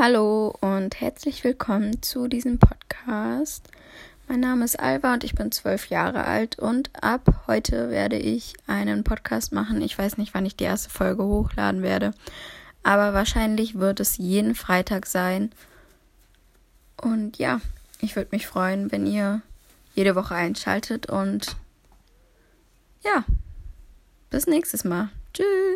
[0.00, 3.68] Hallo und herzlich willkommen zu diesem Podcast.
[4.28, 8.54] Mein Name ist Alva und ich bin zwölf Jahre alt und ab heute werde ich
[8.68, 9.82] einen Podcast machen.
[9.82, 12.14] Ich weiß nicht, wann ich die erste Folge hochladen werde,
[12.84, 15.50] aber wahrscheinlich wird es jeden Freitag sein.
[17.02, 17.60] Und ja,
[18.00, 19.42] ich würde mich freuen, wenn ihr
[19.96, 21.56] jede Woche einschaltet und
[23.02, 23.24] ja,
[24.30, 25.08] bis nächstes Mal.
[25.34, 25.67] Tschüss.